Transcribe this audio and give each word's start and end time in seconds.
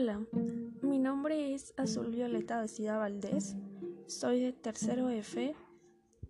Hola, 0.00 0.20
mi 0.80 0.96
nombre 0.96 1.54
es 1.54 1.74
Azul 1.76 2.12
Violeta 2.12 2.60
Vecida 2.60 2.98
Valdés, 2.98 3.56
soy 4.06 4.38
de 4.38 4.52
tercero 4.52 5.10
F, 5.10 5.56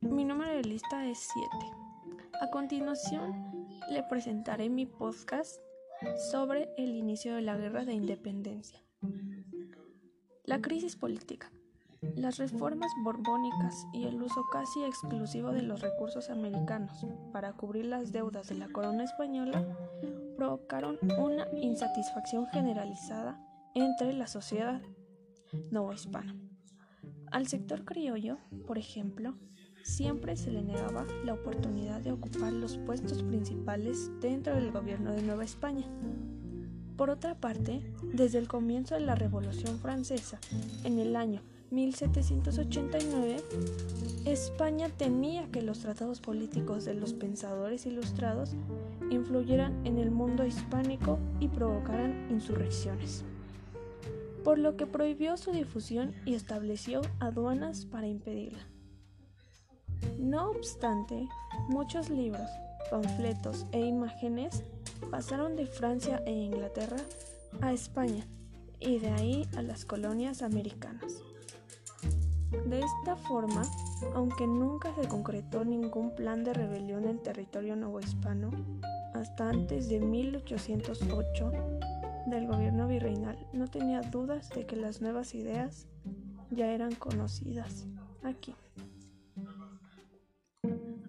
mi 0.01 0.25
número 0.25 0.55
de 0.57 0.63
lista 0.63 1.07
es 1.07 1.29
7. 1.61 1.67
A 2.41 2.51
continuación 2.51 3.69
le 3.91 4.03
presentaré 4.05 4.71
mi 4.71 4.87
podcast 4.87 5.61
sobre 6.31 6.71
el 6.79 6.97
inicio 6.97 7.35
de 7.35 7.43
la 7.43 7.59
Guerra 7.59 7.85
de 7.85 7.93
Independencia. 7.93 8.83
La 10.45 10.63
crisis 10.63 10.97
política. 10.97 11.53
Las 12.17 12.39
reformas 12.39 12.91
borbónicas 13.05 13.87
y 13.93 14.05
el 14.05 14.23
uso 14.23 14.47
casi 14.51 14.83
exclusivo 14.85 15.53
de 15.53 15.61
los 15.61 15.83
recursos 15.83 16.31
americanos 16.31 17.07
para 17.35 17.53
cubrir 17.53 17.85
las 17.85 18.13
deudas 18.13 18.49
de 18.49 18.55
la 18.55 18.69
corona 18.69 19.05
española 19.05 19.77
provocaron 20.39 20.99
una 21.19 21.47
insatisfacción 21.61 22.47
generalizada 22.47 23.39
entre 23.75 24.13
la 24.13 24.27
sociedad 24.27 24.83
novohispana. 25.71 26.35
Al 27.31 27.47
sector 27.47 27.85
criollo, 27.85 28.39
por 28.67 28.79
ejemplo, 28.79 29.35
siempre 29.83 30.37
se 30.37 30.51
le 30.51 30.63
negaba 30.63 31.07
la 31.25 31.35
oportunidad 31.35 32.01
de 32.01 32.13
ocupar 32.13 32.53
los 32.53 32.79
puestos 32.79 33.23
principales 33.23 34.11
dentro 34.21 34.55
del 34.55 34.71
gobierno 34.71 35.13
de 35.13 35.23
Nueva 35.23 35.45
España. 35.45 35.87
Por 36.97 37.11
otra 37.11 37.37
parte, 37.37 37.81
desde 38.03 38.39
el 38.39 38.49
comienzo 38.49 38.95
de 38.97 39.03
la 39.03 39.15
Revolución 39.15 39.79
Francesa, 39.79 40.41
en 40.85 40.99
el 40.99 41.15
año 41.17 41.43
1789, 41.71 43.37
España 44.25 44.89
temía 44.89 45.49
que 45.51 45.63
los 45.63 45.81
tratados 45.81 46.21
políticos 46.21 46.85
de 46.85 46.95
los 46.95 47.13
pensadores 47.13 47.87
ilustrados 47.87 48.55
influyeran 49.11 49.87
en 49.87 49.99
el 49.99 50.11
mundo 50.11 50.45
hispánico 50.45 51.19
y 51.41 51.49
provocaran 51.49 52.27
insurrecciones, 52.31 53.25
por 54.45 54.59
lo 54.59 54.77
que 54.77 54.87
prohibió 54.87 55.37
su 55.37 55.53
difusión 55.53 56.15
y 56.25 56.35
estableció 56.35 57.03
aduanas 57.21 57.85
para 57.87 58.07
impedirla. 58.07 58.67
No 60.19 60.51
obstante, 60.51 61.29
muchos 61.69 62.11
libros, 62.11 62.49
panfletos 62.91 63.67
e 63.73 63.81
imágenes 63.81 64.65
pasaron 65.11 65.57
de 65.57 65.67
Francia 65.67 66.23
e 66.27 66.33
Inglaterra 66.33 66.99
a 67.61 67.73
España 67.73 68.27
y 68.81 68.99
de 68.99 69.11
ahí 69.11 69.49
a 69.57 69.63
las 69.63 69.85
colonias 69.85 70.43
americanas. 70.43 71.23
De 72.67 72.81
esta 72.81 73.17
forma, 73.17 73.63
aunque 74.15 74.47
nunca 74.47 74.95
se 74.95 75.07
concretó 75.07 75.65
ningún 75.65 76.15
plan 76.15 76.45
de 76.45 76.55
rebelión 76.55 77.07
en 77.07 77.23
territorio 77.23 77.77
novohispano, 77.77 78.51
hasta 79.15 79.51
antes 79.51 79.89
de 79.89 80.01
1808 80.01 81.53
del 82.31 82.47
gobierno 82.47 82.87
virreinal, 82.87 83.39
no 83.53 83.69
tenía 83.69 84.01
dudas 84.03 84.51
de 84.51 84.67
que 84.67 84.77
las 84.77 85.01
nuevas 85.01 85.35
ideas 85.35 85.87
ya 86.51 86.73
eran 86.73 86.95
conocidas 86.95 87.87
aquí. 88.23 88.55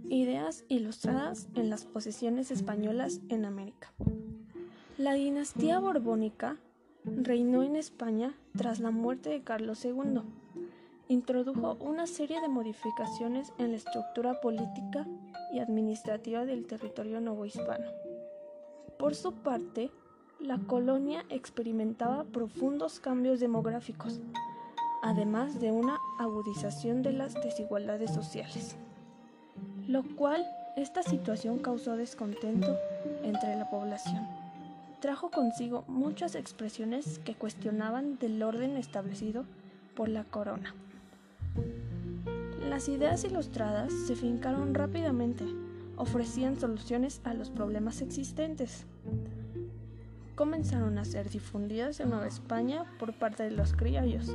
Ideas 0.10 0.66
ilustradas 0.68 1.50
en 1.56 1.70
las 1.70 1.86
posesiones 1.86 2.52
españolas 2.52 3.22
en 3.30 3.46
América. 3.46 3.94
La 4.98 5.14
dinastía 5.14 5.80
borbónica 5.80 6.58
reinó 7.06 7.64
en 7.64 7.76
España 7.76 8.34
tras 8.58 8.80
la 8.80 8.92
muerte 8.92 9.30
de 9.30 9.44
Carlos 9.44 9.86
II 9.86 10.22
introdujo 11.10 11.76
una 11.82 12.06
serie 12.06 12.40
de 12.40 12.48
modificaciones 12.48 13.52
en 13.58 13.72
la 13.72 13.78
estructura 13.78 14.40
política 14.42 15.08
y 15.52 15.58
administrativa 15.60 16.46
del 16.46 16.68
territorio 16.68 17.20
novohispano. 17.20 17.92
Por 19.00 19.16
su 19.16 19.34
parte, 19.34 19.90
la 20.40 20.58
colonia 20.58 21.26
experimentaba 21.30 22.24
profundos 22.24 23.00
cambios 23.00 23.40
demográficos, 23.40 24.22
además 25.04 25.60
de 25.60 25.72
una 25.72 25.98
agudización 26.18 27.02
de 27.02 27.12
las 27.12 27.34
desigualdades 27.36 28.14
sociales, 28.14 28.78
lo 29.88 30.04
cual 30.16 30.46
esta 30.78 31.04
situación 31.04 31.60
causó 31.60 31.98
descontento 31.98 32.78
entre 33.24 33.56
la 33.58 33.70
población. 33.70 34.26
Trajo 35.02 35.30
consigo 35.30 35.84
muchas 35.88 36.36
expresiones 36.36 37.20
que 37.20 37.36
cuestionaban 37.36 38.18
del 38.18 38.42
orden 38.42 38.78
establecido 38.78 39.46
por 39.96 40.08
la 40.08 40.24
corona. 40.24 40.74
Las 42.70 42.88
ideas 42.88 43.24
ilustradas 43.26 43.92
se 43.92 44.16
fincaron 44.16 44.74
rápidamente, 44.74 45.44
ofrecían 45.98 46.60
soluciones 46.60 47.20
a 47.26 47.34
los 47.34 47.50
problemas 47.50 48.02
existentes. 48.02 48.86
Comenzaron 50.40 50.98
a 50.98 51.04
ser 51.04 51.30
difundidas 51.30 52.00
en 52.00 52.12
Nueva 52.12 52.26
España 52.26 52.86
por 52.98 53.14
parte 53.14 53.44
de 53.44 53.52
los 53.52 53.74
criollos, 53.74 54.34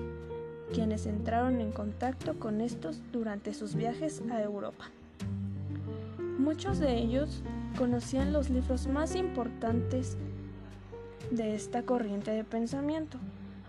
quienes 0.75 1.07
entraron 1.07 1.63
en 1.63 1.73
contacto 1.73 2.39
con 2.39 2.61
estos 2.61 3.01
durante 3.11 3.55
sus 3.55 3.75
viajes 3.75 4.23
a 4.31 4.43
Europa. 4.43 4.91
Muchos 6.39 6.79
de 6.79 6.99
ellos 6.99 7.43
conocían 7.79 8.35
los 8.35 8.51
libros 8.51 8.87
más 8.87 9.17
importantes 9.17 10.19
de 11.31 11.55
esta 11.55 11.85
corriente 11.85 12.33
de 12.33 12.45
pensamiento, 12.45 13.17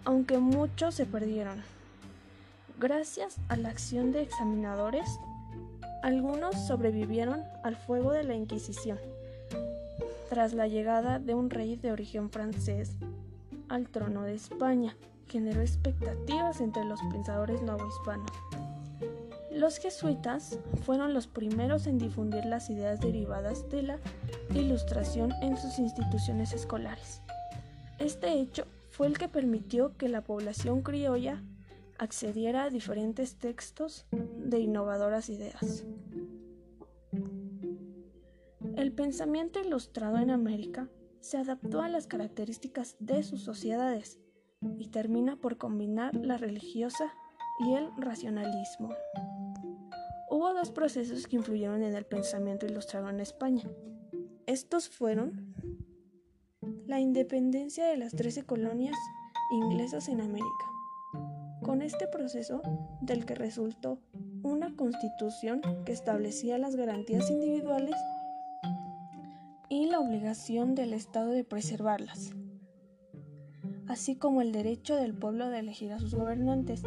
aunque 0.04 0.38
muchos 0.38 0.94
se 0.94 1.06
perdieron. 1.06 1.62
Gracias 2.82 3.38
a 3.48 3.56
la 3.56 3.70
acción 3.70 4.12
de 4.12 4.24
examinadores, 4.24 5.08
algunos 6.04 6.68
sobrevivieron 6.68 7.44
al 7.64 7.78
fuego 7.78 8.12
de 8.12 8.26
la 8.26 8.36
Inquisición. 8.36 8.98
Tras 10.30 10.54
la 10.54 10.68
llegada 10.68 11.20
de 11.20 11.36
un 11.36 11.50
rey 11.50 11.76
de 11.76 11.92
origen 11.92 12.30
francés 12.30 12.98
al 13.70 13.90
trono 13.90 14.24
de 14.24 14.36
España, 14.36 14.96
generó 15.28 15.62
expectativas 15.62 16.62
entre 16.62 16.84
los 16.86 17.00
pensadores 17.12 17.62
novohispanos. 17.62 18.32
Los 19.52 19.78
jesuitas 19.78 20.60
fueron 20.84 21.14
los 21.14 21.28
primeros 21.28 21.88
en 21.88 21.98
difundir 21.98 22.46
las 22.46 22.70
ideas 22.70 23.00
derivadas 23.00 23.70
de 23.70 23.84
la 23.84 24.00
ilustración 24.54 25.32
en 25.42 25.58
sus 25.58 25.80
instituciones 25.80 26.54
escolares. 26.54 27.22
Este 27.98 28.34
hecho 28.34 28.66
fue 28.90 29.08
el 29.08 29.18
que 29.18 29.30
permitió 29.30 29.96
que 29.98 30.10
la 30.10 30.22
población 30.22 30.82
criolla 30.82 31.42
accediera 31.98 32.64
a 32.64 32.70
diferentes 32.70 33.36
textos 33.36 34.06
de 34.12 34.60
innovadoras 34.60 35.30
ideas. 35.30 35.86
El 38.78 38.92
pensamiento 38.92 39.62
ilustrado 39.62 40.18
en 40.18 40.30
América 40.30 40.90
se 41.22 41.38
adaptó 41.38 41.82
a 41.82 41.88
las 41.88 42.08
características 42.08 42.98
de 43.00 43.24
sus 43.24 43.42
sociedades 43.42 44.20
y 44.78 44.90
termina 44.90 45.38
por 45.38 45.58
combinar 45.58 46.14
la 46.16 46.38
religiosa 46.38 47.14
y 47.66 47.74
el 47.74 47.90
racionalismo. 47.98 48.90
Hubo 50.30 50.54
dos 50.54 50.72
procesos 50.72 51.26
que 51.28 51.38
influyeron 51.38 51.84
en 51.84 51.96
el 51.96 52.06
pensamiento 52.06 52.66
ilustrado 52.66 53.10
en 53.10 53.22
España. 53.22 53.64
Estos 54.46 54.90
fueron 54.90 55.56
la 56.86 57.00
independencia 57.00 57.86
de 57.86 57.96
las 57.96 58.14
trece 58.14 58.44
colonias 58.44 58.98
inglesas 59.52 60.10
en 60.10 60.20
América 60.20 60.66
con 61.64 61.82
este 61.82 62.08
proceso 62.08 62.62
del 63.02 63.26
que 63.26 63.36
resultó 63.36 64.00
una 64.44 64.76
constitución 64.76 65.62
que 65.86 65.94
establecía 65.94 66.58
las 66.58 66.76
garantías 66.76 67.32
individuales 67.32 67.96
y 69.70 69.88
la 69.88 70.00
obligación 70.00 70.76
del 70.76 70.94
Estado 70.94 71.32
de 71.32 71.44
preservarlas, 71.44 72.32
así 73.88 74.16
como 74.16 74.42
el 74.42 74.52
derecho 74.52 74.96
del 74.96 75.14
pueblo 75.14 75.50
de 75.50 75.60
elegir 75.60 75.92
a 75.92 76.00
sus 76.00 76.14
gobernantes. 76.14 76.84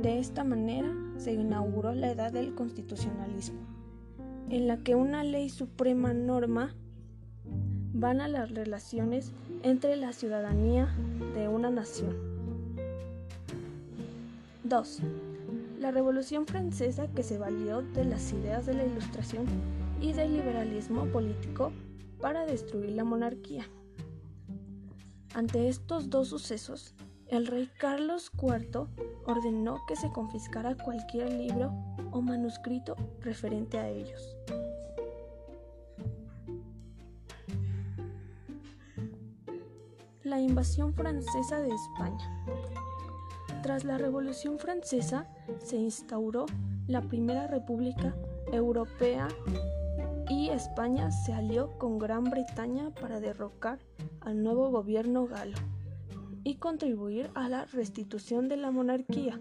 De 0.00 0.18
esta 0.18 0.44
manera 0.44 0.90
se 1.18 1.34
inauguró 1.34 1.92
la 1.94 2.10
edad 2.10 2.32
del 2.32 2.54
constitucionalismo, 2.54 3.60
en 4.48 4.66
la 4.66 4.78
que 4.78 4.94
una 4.94 5.24
ley 5.24 5.50
suprema 5.50 6.14
norma 6.14 6.74
van 7.92 8.20
a 8.20 8.28
las 8.28 8.50
relaciones 8.50 9.32
entre 9.62 9.96
la 9.96 10.12
ciudadanía 10.12 10.88
de 11.34 11.48
una 11.48 11.70
nación. 11.70 12.16
2. 14.64 15.00
La 15.80 15.90
Revolución 15.90 16.46
Francesa 16.46 17.08
que 17.08 17.22
se 17.22 17.36
valió 17.36 17.82
de 17.82 18.04
las 18.04 18.32
ideas 18.32 18.64
de 18.64 18.74
la 18.74 18.84
Ilustración 18.84 19.44
y 20.00 20.12
del 20.12 20.32
liberalismo 20.32 21.04
político 21.06 21.72
para 22.20 22.46
destruir 22.46 22.90
la 22.90 23.04
monarquía. 23.04 23.68
Ante 25.34 25.68
estos 25.68 26.10
dos 26.10 26.28
sucesos, 26.28 26.94
el 27.28 27.46
rey 27.46 27.70
Carlos 27.78 28.30
IV 28.34 28.88
ordenó 29.24 29.78
que 29.86 29.94
se 29.94 30.10
confiscara 30.10 30.76
cualquier 30.76 31.32
libro 31.32 31.72
o 32.10 32.20
manuscrito 32.20 32.96
referente 33.20 33.78
a 33.78 33.88
ellos. 33.88 34.36
La 40.24 40.40
invasión 40.40 40.92
francesa 40.94 41.60
de 41.60 41.70
España. 41.72 42.44
Tras 43.62 43.84
la 43.84 43.98
Revolución 43.98 44.58
Francesa 44.58 45.28
se 45.62 45.76
instauró 45.76 46.46
la 46.86 47.02
Primera 47.02 47.46
República 47.46 48.14
Europea 48.52 49.28
y 50.30 50.50
España 50.50 51.10
se 51.10 51.32
alió 51.32 51.76
con 51.76 51.98
Gran 51.98 52.22
Bretaña 52.22 52.90
para 52.94 53.18
derrocar 53.18 53.80
al 54.20 54.44
nuevo 54.44 54.70
gobierno 54.70 55.26
galo. 55.26 55.58
y 56.42 56.54
contribuir 56.54 57.30
a 57.34 57.50
la 57.50 57.66
restitución 57.66 58.48
de 58.48 58.56
la 58.56 58.70
monarquía. 58.70 59.38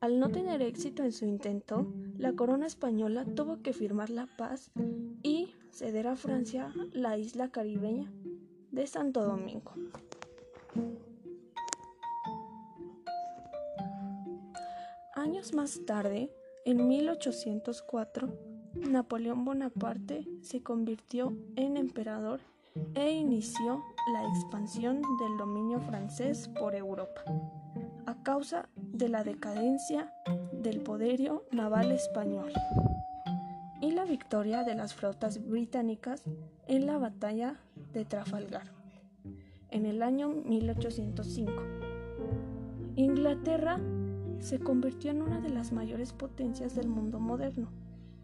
Al 0.00 0.20
no 0.20 0.28
tener 0.28 0.62
éxito 0.62 1.02
en 1.02 1.10
su 1.10 1.24
intento, 1.24 1.92
la 2.16 2.34
corona 2.34 2.66
española 2.66 3.24
tuvo 3.24 3.60
que 3.60 3.72
firmar 3.72 4.10
la 4.10 4.28
paz 4.36 4.70
y 5.24 5.48
ceder 5.70 6.06
a 6.06 6.14
Francia 6.14 6.72
la 6.92 7.18
isla 7.18 7.48
caribeña 7.48 8.12
de 8.70 8.86
Santo 8.86 9.24
Domingo. 9.24 9.72
Años 15.14 15.54
más 15.54 15.80
tarde, 15.86 16.30
en 16.64 16.86
1804, 16.86 18.45
Napoleón 18.88 19.44
Bonaparte 19.44 20.26
se 20.42 20.62
convirtió 20.62 21.36
en 21.56 21.76
emperador 21.76 22.40
e 22.94 23.10
inició 23.12 23.82
la 24.12 24.28
expansión 24.28 25.02
del 25.18 25.36
dominio 25.38 25.80
francés 25.80 26.48
por 26.58 26.74
Europa, 26.74 27.22
a 28.06 28.22
causa 28.22 28.68
de 28.76 29.08
la 29.08 29.24
decadencia 29.24 30.12
del 30.52 30.80
poderío 30.80 31.44
naval 31.52 31.92
español 31.92 32.52
y 33.80 33.92
la 33.92 34.04
victoria 34.04 34.64
de 34.64 34.74
las 34.74 34.94
flotas 34.94 35.46
británicas 35.46 36.22
en 36.66 36.86
la 36.86 36.98
batalla 36.98 37.56
de 37.92 38.04
Trafalgar 38.04 38.76
en 39.70 39.84
el 39.84 40.02
año 40.02 40.28
1805. 40.28 41.52
Inglaterra 42.96 43.78
se 44.38 44.58
convirtió 44.58 45.10
en 45.10 45.22
una 45.22 45.40
de 45.40 45.50
las 45.50 45.72
mayores 45.72 46.12
potencias 46.12 46.74
del 46.74 46.88
mundo 46.88 47.20
moderno, 47.20 47.68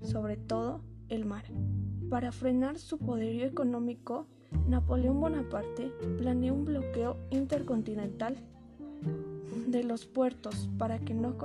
sobre 0.03 0.37
todo 0.37 0.83
el 1.09 1.25
mar. 1.25 1.45
Para 2.11 2.33
frenar 2.33 2.79
su 2.79 2.99
poderío 2.99 3.47
económico, 3.47 4.27
Napoleón 4.69 5.21
Bonaparte 5.21 5.93
planeó 6.19 6.55
un 6.55 6.65
bloqueo 6.65 7.17
intercontinental 7.31 8.37
de 9.67 9.85
los 9.85 10.07
puertos 10.07 10.69
para 10.79 10.99
que 10.99 11.15
no 11.15 11.37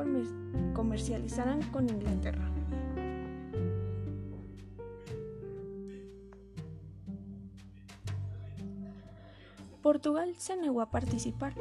comercializaran 0.73 1.61
con 1.71 1.89
Inglaterra. 1.89 2.51
Portugal 9.81 10.33
se 10.37 10.57
negó 10.57 10.81
a 10.81 10.91
participar, 10.91 11.53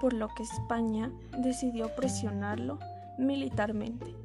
por 0.00 0.12
lo 0.12 0.28
que 0.28 0.44
España 0.44 1.10
decidió 1.38 1.92
presionarlo 1.96 2.78
militarmente. 3.18 4.21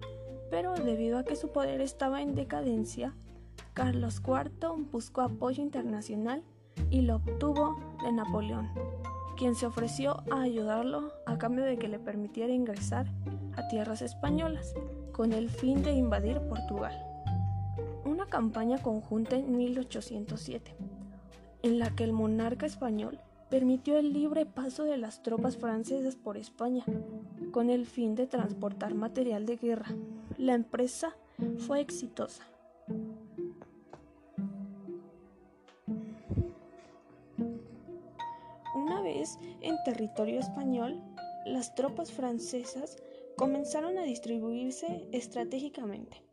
Pero 0.49 0.73
debido 0.75 1.17
a 1.17 1.23
que 1.23 1.35
su 1.35 1.49
poder 1.49 1.81
estaba 1.81 2.21
en 2.21 2.35
decadencia, 2.35 3.13
Carlos 3.73 4.21
IV 4.25 4.87
buscó 4.91 5.21
apoyo 5.21 5.61
internacional 5.61 6.43
y 6.89 7.01
lo 7.01 7.17
obtuvo 7.17 7.75
de 8.03 8.11
Napoleón, 8.11 8.69
quien 9.35 9.55
se 9.55 9.65
ofreció 9.65 10.23
a 10.31 10.41
ayudarlo 10.41 11.11
a 11.25 11.37
cambio 11.37 11.65
de 11.65 11.77
que 11.77 11.87
le 11.87 11.99
permitiera 11.99 12.53
ingresar 12.53 13.07
a 13.55 13.67
tierras 13.67 14.01
españolas 14.01 14.73
con 15.11 15.33
el 15.33 15.49
fin 15.49 15.83
de 15.83 15.91
invadir 15.91 16.39
Portugal. 16.41 16.95
Una 18.05 18.25
campaña 18.25 18.77
conjunta 18.77 19.35
en 19.35 19.57
1807, 19.57 20.75
en 21.63 21.79
la 21.79 21.89
que 21.89 22.03
el 22.03 22.13
monarca 22.13 22.65
español 22.65 23.19
permitió 23.49 23.97
el 23.97 24.13
libre 24.13 24.45
paso 24.45 24.83
de 24.83 24.97
las 24.97 25.23
tropas 25.23 25.57
francesas 25.57 26.15
por 26.15 26.37
España, 26.37 26.83
con 27.51 27.69
el 27.69 27.85
fin 27.85 28.15
de 28.15 28.27
transportar 28.27 28.93
material 28.93 29.45
de 29.45 29.57
guerra. 29.57 29.87
La 30.37 30.53
empresa 30.53 31.15
fue 31.57 31.81
exitosa. 31.81 32.43
Una 38.75 39.01
vez 39.01 39.39
en 39.61 39.75
territorio 39.83 40.39
español, 40.39 41.01
las 41.47 41.73
tropas 41.73 42.11
francesas 42.11 42.97
comenzaron 43.35 43.97
a 43.97 44.03
distribuirse 44.03 45.07
estratégicamente 45.11 46.23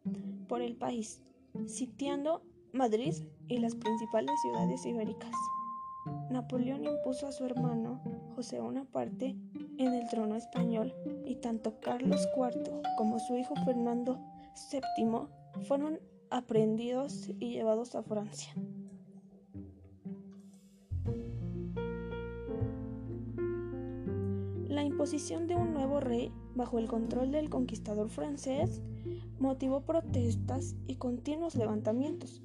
por 0.49 0.61
el 0.61 0.77
país, 0.77 1.23
sitiando 1.67 2.43
Madrid 2.73 3.15
y 3.49 3.59
las 3.59 3.75
principales 3.75 4.35
ciudades 4.43 4.85
ibéricas. 4.85 5.33
Napoleón 6.31 6.85
impuso 6.85 7.27
a 7.27 7.33
su 7.33 7.45
hermano 7.45 8.01
José 8.35 8.61
Bonaparte 8.61 9.37
en 9.79 9.95
el 9.95 10.09
trono 10.09 10.37
español 10.37 10.95
y 11.25 11.37
tanto 11.37 11.81
Carlos 11.81 12.29
IV 12.37 12.83
como 12.97 13.19
su 13.19 13.37
hijo 13.37 13.55
Fernando 13.65 14.19
VII 14.73 15.29
fueron 15.65 16.01
aprehendidos 16.31 17.29
y 17.39 17.51
llevados 17.51 17.95
a 17.95 18.03
Francia. 18.03 18.55
La 24.69 24.83
imposición 24.83 25.47
de 25.47 25.55
un 25.55 25.73
nuevo 25.73 26.01
rey 26.01 26.33
bajo 26.55 26.79
el 26.79 26.89
control 26.89 27.31
del 27.31 27.49
conquistador 27.49 28.09
francés 28.09 28.83
motivó 29.39 29.83
protestas 29.83 30.75
y 30.87 30.97
continuos 30.97 31.55
levantamientos. 31.55 32.43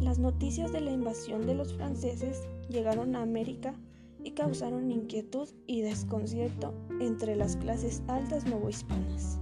Las 0.00 0.18
noticias 0.18 0.72
de 0.72 0.80
la 0.80 0.92
invasión 0.92 1.46
de 1.46 1.54
los 1.54 1.74
franceses 1.74 2.48
llegaron 2.70 3.16
a 3.16 3.22
América 3.22 3.74
y 4.22 4.32
causaron 4.32 4.90
inquietud 4.90 5.48
y 5.66 5.82
desconcierto 5.82 6.74
entre 7.00 7.36
las 7.36 7.56
clases 7.56 8.02
altas 8.06 8.46
novohispanas. 8.46 9.38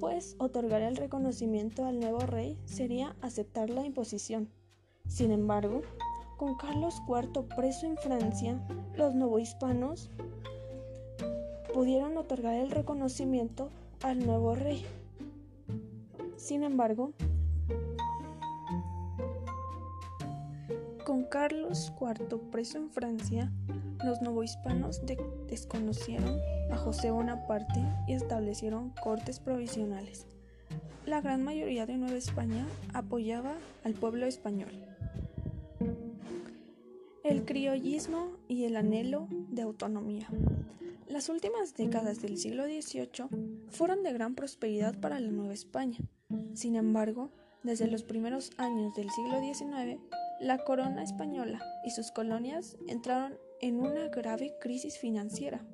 Pues 0.00 0.36
otorgar 0.38 0.82
el 0.82 0.96
reconocimiento 0.96 1.84
al 1.84 2.00
nuevo 2.00 2.20
rey 2.20 2.58
sería 2.64 3.16
aceptar 3.20 3.70
la 3.70 3.84
imposición. 3.84 4.48
Sin 5.06 5.32
embargo, 5.32 5.82
con 6.36 6.56
Carlos 6.56 7.02
IV 7.08 7.48
preso 7.56 7.86
en 7.86 7.96
Francia, 7.96 8.64
los 8.96 9.14
novohispanos 9.14 10.10
pudieron 11.74 12.16
otorgar 12.16 12.54
el 12.54 12.70
reconocimiento 12.70 13.70
al 14.02 14.24
nuevo 14.24 14.54
rey. 14.54 14.84
Sin 16.36 16.62
embargo, 16.62 17.12
con 21.08 21.24
Carlos 21.24 21.90
IV 21.98 22.38
preso 22.50 22.76
en 22.76 22.90
Francia, 22.90 23.50
los 24.04 24.20
novohispanos 24.20 25.00
desconocieron 25.48 26.38
a 26.70 26.76
José 26.76 27.10
Bonaparte 27.10 27.82
y 28.06 28.12
establecieron 28.12 28.90
cortes 29.02 29.40
provisionales. 29.40 30.26
La 31.06 31.22
gran 31.22 31.42
mayoría 31.42 31.86
de 31.86 31.96
Nueva 31.96 32.18
España 32.18 32.66
apoyaba 32.92 33.54
al 33.84 33.94
pueblo 33.94 34.26
español. 34.26 34.68
El 37.24 37.46
criollismo 37.46 38.32
y 38.46 38.64
el 38.64 38.76
anhelo 38.76 39.28
de 39.30 39.62
autonomía. 39.62 40.28
Las 41.08 41.30
últimas 41.30 41.72
décadas 41.74 42.20
del 42.20 42.36
siglo 42.36 42.64
XVIII 42.66 43.30
fueron 43.70 44.02
de 44.02 44.12
gran 44.12 44.34
prosperidad 44.34 45.00
para 45.00 45.20
la 45.20 45.30
Nueva 45.30 45.54
España. 45.54 46.00
Sin 46.52 46.76
embargo, 46.76 47.30
desde 47.62 47.86
los 47.86 48.02
primeros 48.02 48.50
años 48.58 48.94
del 48.94 49.08
siglo 49.08 49.40
XIX, 49.40 50.02
la 50.40 50.58
corona 50.58 51.02
española 51.02 51.60
y 51.84 51.90
sus 51.90 52.12
colonias 52.12 52.76
entraron 52.86 53.38
en 53.60 53.80
una 53.80 54.08
grave 54.08 54.54
crisis 54.60 54.98
financiera, 54.98 55.64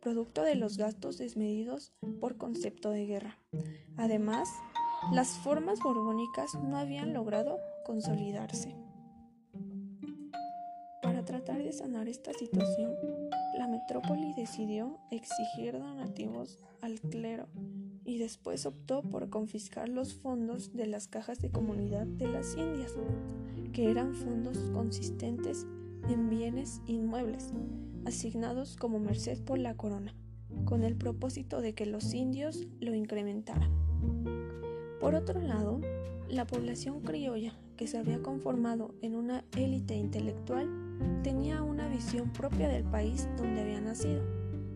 producto 0.00 0.42
de 0.42 0.56
los 0.56 0.76
gastos 0.76 1.18
desmedidos 1.18 1.92
por 2.20 2.36
concepto 2.36 2.90
de 2.90 3.06
guerra. 3.06 3.38
Además, 3.96 4.48
las 5.12 5.28
formas 5.38 5.78
borbónicas 5.80 6.54
no 6.54 6.76
habían 6.76 7.12
logrado 7.12 7.58
consolidarse. 7.84 8.76
Para 11.02 11.24
tratar 11.24 11.62
de 11.62 11.72
sanar 11.72 12.08
esta 12.08 12.32
situación, 12.32 12.94
la 13.56 13.68
metrópoli 13.68 14.34
decidió 14.34 14.98
exigir 15.10 15.78
donativos 15.78 16.58
al 16.82 17.00
clero 17.00 17.48
y 18.04 18.18
después 18.18 18.66
optó 18.66 19.02
por 19.02 19.28
confiscar 19.30 19.88
los 19.88 20.14
fondos 20.14 20.74
de 20.74 20.86
las 20.86 21.08
cajas 21.08 21.40
de 21.40 21.50
comunidad 21.50 22.06
de 22.06 22.28
las 22.28 22.56
Indias, 22.56 22.94
que 23.72 23.90
eran 23.90 24.14
fondos 24.14 24.58
consistentes 24.72 25.66
en 26.08 26.28
bienes 26.28 26.80
inmuebles, 26.86 27.50
asignados 28.04 28.76
como 28.76 28.98
merced 28.98 29.42
por 29.42 29.58
la 29.58 29.76
corona, 29.76 30.14
con 30.64 30.82
el 30.82 30.96
propósito 30.96 31.60
de 31.60 31.74
que 31.74 31.86
los 31.86 32.14
indios 32.14 32.66
lo 32.80 32.94
incrementaran. 32.94 33.70
Por 35.00 35.14
otro 35.14 35.40
lado, 35.40 35.80
la 36.28 36.46
población 36.46 37.00
criolla, 37.00 37.54
que 37.76 37.86
se 37.86 37.98
había 37.98 38.22
conformado 38.22 38.94
en 39.00 39.14
una 39.14 39.44
élite 39.56 39.94
intelectual, 39.94 40.68
tenía 41.22 41.62
una 41.62 41.88
visión 41.88 42.30
propia 42.32 42.68
del 42.68 42.84
país 42.84 43.28
donde 43.36 43.62
había 43.62 43.80
nacido, 43.80 44.22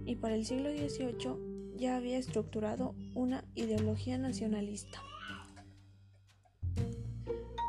y 0.07 0.17
para 0.17 0.35
el 0.35 0.45
siglo 0.45 0.71
XVIII 0.71 1.77
ya 1.77 1.97
había 1.97 2.19
estructurado 2.19 2.95
una 3.15 3.45
ideología 3.55 4.19
nacionalista. 4.19 5.03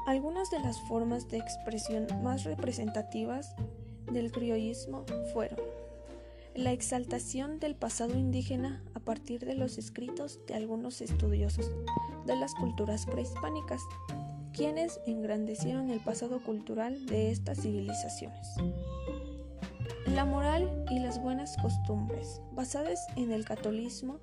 Algunas 0.08 0.52
de 0.52 0.60
las 0.60 0.80
formas 0.82 1.28
de 1.30 1.38
expresión 1.38 2.08
más 2.24 2.44
representativas 2.44 3.56
del 4.12 4.32
criollismo 4.32 5.06
fueron 5.34 5.60
la 6.56 6.72
exaltación 6.72 7.60
del 7.60 7.75
pasado 7.75 8.18
indígena 8.18 8.82
a 8.94 9.00
partir 9.00 9.46
de 9.46 9.56
los 9.56 9.78
escritos 9.78 10.40
de 10.48 10.54
algunos 10.54 11.02
estudiosos 11.02 11.70
de 12.25 12.36
las 12.38 12.54
culturas 12.56 13.06
prehispánicas, 13.06 13.82
quienes 14.54 15.02
engrandecieron 15.06 15.90
el 15.90 16.00
pasado 16.00 16.42
cultural 16.42 17.06
de 17.08 17.32
estas 17.32 17.62
civilizaciones. 17.62 18.48
La 20.08 20.24
moral 20.24 20.86
y 20.90 21.00
las 21.00 21.22
buenas 21.22 21.58
costumbres, 21.58 22.42
basadas 22.54 23.00
en 23.18 23.32
el 23.32 23.44
catolicismo, 23.44 24.20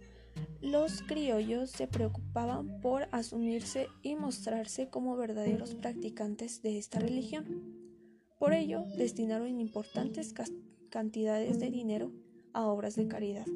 los 0.60 1.02
criollos 1.02 1.70
se 1.70 1.88
preocupaban 1.88 2.80
por 2.80 3.08
asumirse 3.10 3.88
y 4.02 4.14
mostrarse 4.14 4.88
como 4.88 5.16
verdaderos 5.16 5.74
practicantes 5.74 6.62
de 6.62 6.78
esta 6.78 7.00
religión. 7.00 7.82
Por 8.38 8.54
ello, 8.54 8.84
destinaron 8.96 9.60
importantes 9.60 10.34
cantidades 10.90 11.58
de 11.58 11.70
dinero 11.70 12.12
a 12.52 12.66
obras 12.66 12.96
de 12.96 13.08
caridad, 13.08 13.46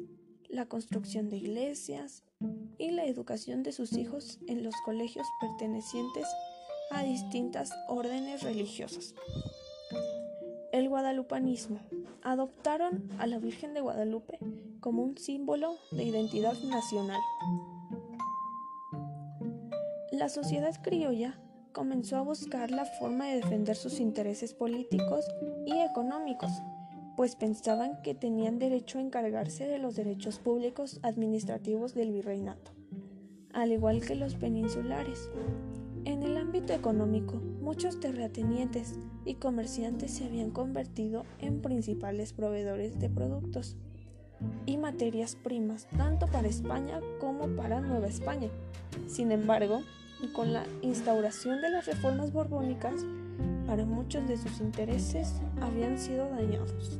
la 0.49 0.65
construcción 0.67 1.29
de 1.29 1.37
iglesias 1.37 2.23
y 2.77 2.91
la 2.91 3.05
educación 3.05 3.63
de 3.63 3.71
sus 3.71 3.93
hijos 3.93 4.39
en 4.47 4.63
los 4.63 4.75
colegios 4.85 5.25
pertenecientes 5.39 6.25
a 6.91 7.03
distintas 7.03 7.71
órdenes 7.87 8.43
religiosas. 8.43 9.15
El 10.71 10.89
guadalupanismo. 10.89 11.79
Adoptaron 12.21 13.09
a 13.19 13.27
la 13.27 13.39
Virgen 13.39 13.73
de 13.73 13.81
Guadalupe 13.81 14.39
como 14.87 15.03
un 15.03 15.17
símbolo 15.17 15.75
de 15.91 16.05
identidad 16.05 16.53
nacional. 16.63 17.19
La 20.13 20.29
sociedad 20.29 20.73
criolla 20.81 21.37
comenzó 21.73 22.15
a 22.15 22.21
buscar 22.21 22.71
la 22.71 22.85
forma 22.85 23.25
de 23.25 23.35
defender 23.35 23.75
sus 23.75 23.99
intereses 23.99 24.53
políticos 24.53 25.25
y 25.65 25.73
económicos, 25.81 26.51
pues 27.17 27.35
pensaban 27.35 28.01
que 28.01 28.15
tenían 28.15 28.59
derecho 28.59 28.99
a 28.99 29.01
encargarse 29.01 29.67
de 29.67 29.77
los 29.77 29.97
derechos 29.97 30.39
públicos 30.39 31.01
administrativos 31.03 31.93
del 31.93 32.13
virreinato, 32.13 32.71
al 33.51 33.73
igual 33.73 33.99
que 33.99 34.15
los 34.15 34.35
peninsulares. 34.35 35.29
En 36.05 36.23
el 36.23 36.37
ámbito 36.37 36.71
económico, 36.71 37.33
muchos 37.59 37.99
terratenientes 37.99 38.97
y 39.25 39.33
comerciantes 39.33 40.11
se 40.11 40.23
habían 40.23 40.51
convertido 40.51 41.25
en 41.39 41.61
principales 41.61 42.31
proveedores 42.31 42.97
de 42.99 43.09
productos 43.09 43.75
y 44.65 44.77
materias 44.77 45.35
primas, 45.35 45.87
tanto 45.97 46.27
para 46.27 46.47
España 46.47 46.99
como 47.19 47.47
para 47.55 47.81
Nueva 47.81 48.07
España. 48.07 48.49
Sin 49.07 49.31
embargo, 49.31 49.81
con 50.33 50.53
la 50.53 50.65
instauración 50.81 51.61
de 51.61 51.69
las 51.69 51.85
reformas 51.85 52.31
borbónicas, 52.31 53.05
para 53.65 53.85
muchos 53.85 54.27
de 54.27 54.37
sus 54.37 54.59
intereses 54.59 55.33
habían 55.61 55.97
sido 55.97 56.29
dañados. 56.29 56.99